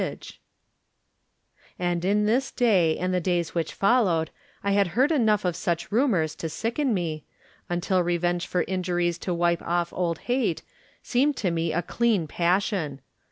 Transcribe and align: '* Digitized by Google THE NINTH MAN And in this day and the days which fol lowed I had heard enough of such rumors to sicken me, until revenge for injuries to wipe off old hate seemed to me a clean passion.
'* 0.01 0.01
Digitized 0.01 0.09
by 0.09 0.15
Google 0.15 0.21
THE 0.25 1.83
NINTH 1.83 1.83
MAN 1.83 1.87
And 1.91 2.05
in 2.05 2.25
this 2.25 2.51
day 2.51 2.97
and 2.97 3.13
the 3.13 3.19
days 3.19 3.53
which 3.53 3.71
fol 3.75 4.05
lowed 4.05 4.31
I 4.63 4.71
had 4.71 4.87
heard 4.87 5.11
enough 5.11 5.45
of 5.45 5.55
such 5.55 5.91
rumors 5.91 6.33
to 6.37 6.49
sicken 6.49 6.91
me, 6.91 7.23
until 7.69 8.01
revenge 8.01 8.47
for 8.47 8.63
injuries 8.63 9.19
to 9.19 9.33
wipe 9.35 9.61
off 9.61 9.93
old 9.93 10.17
hate 10.25 10.63
seemed 11.03 11.37
to 11.37 11.51
me 11.51 11.71
a 11.71 11.83
clean 11.83 12.25
passion. 12.27 13.01